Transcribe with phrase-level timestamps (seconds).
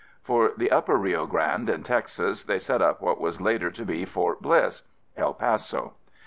[0.23, 4.03] For the upper Rio Grande in Texas, they set up what was later to be
[4.03, 4.81] Fort Bliss
[5.15, 5.93] (El Paso).